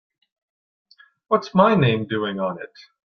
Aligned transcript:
What's 1.27 1.53
my 1.53 1.75
name 1.75 2.07
doing 2.07 2.39
on 2.39 2.59
it? 2.59 2.73